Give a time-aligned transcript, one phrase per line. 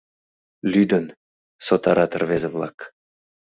[0.71, 1.05] Лӱдын!—
[1.65, 2.77] сотарат рвезе-влак.